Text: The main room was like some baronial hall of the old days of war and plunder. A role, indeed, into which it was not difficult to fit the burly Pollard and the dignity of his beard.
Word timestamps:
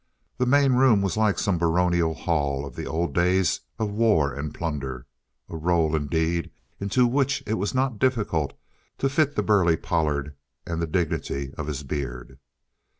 The 0.39 0.47
main 0.47 0.71
room 0.73 1.03
was 1.03 1.15
like 1.15 1.37
some 1.37 1.59
baronial 1.59 2.15
hall 2.15 2.65
of 2.65 2.75
the 2.75 2.87
old 2.87 3.13
days 3.13 3.59
of 3.77 3.91
war 3.91 4.33
and 4.33 4.51
plunder. 4.51 5.05
A 5.47 5.55
role, 5.55 5.95
indeed, 5.95 6.49
into 6.79 7.05
which 7.05 7.43
it 7.45 7.53
was 7.53 7.75
not 7.75 7.99
difficult 7.99 8.57
to 8.97 9.09
fit 9.09 9.35
the 9.35 9.43
burly 9.43 9.77
Pollard 9.77 10.35
and 10.65 10.81
the 10.81 10.87
dignity 10.87 11.53
of 11.55 11.67
his 11.67 11.83
beard. 11.83 12.39